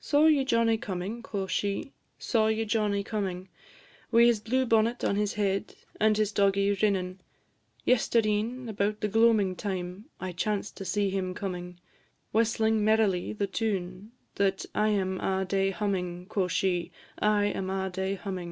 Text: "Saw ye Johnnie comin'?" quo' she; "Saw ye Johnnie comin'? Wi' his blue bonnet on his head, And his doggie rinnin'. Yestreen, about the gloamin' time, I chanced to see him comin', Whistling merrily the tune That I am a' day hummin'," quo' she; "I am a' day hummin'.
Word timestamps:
"Saw 0.00 0.26
ye 0.26 0.44
Johnnie 0.44 0.76
comin'?" 0.78 1.22
quo' 1.22 1.46
she; 1.46 1.92
"Saw 2.18 2.48
ye 2.48 2.64
Johnnie 2.64 3.04
comin'? 3.04 3.48
Wi' 4.10 4.24
his 4.24 4.40
blue 4.40 4.66
bonnet 4.66 5.04
on 5.04 5.14
his 5.14 5.34
head, 5.34 5.76
And 6.00 6.16
his 6.16 6.32
doggie 6.32 6.72
rinnin'. 6.74 7.20
Yestreen, 7.86 8.68
about 8.68 9.00
the 9.00 9.06
gloamin' 9.06 9.54
time, 9.54 10.06
I 10.18 10.32
chanced 10.32 10.76
to 10.78 10.84
see 10.84 11.10
him 11.10 11.34
comin', 11.34 11.78
Whistling 12.32 12.84
merrily 12.84 13.32
the 13.32 13.46
tune 13.46 14.10
That 14.34 14.66
I 14.74 14.88
am 14.88 15.20
a' 15.20 15.44
day 15.44 15.70
hummin'," 15.70 16.26
quo' 16.26 16.48
she; 16.48 16.90
"I 17.20 17.44
am 17.44 17.70
a' 17.70 17.90
day 17.90 18.16
hummin'. 18.16 18.48